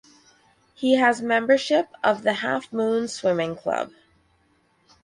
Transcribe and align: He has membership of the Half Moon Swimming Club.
He 0.73 0.95
has 0.95 1.21
membership 1.21 1.87
of 2.03 2.23
the 2.23 2.33
Half 2.33 2.73
Moon 2.73 3.07
Swimming 3.07 3.55
Club. 3.55 3.91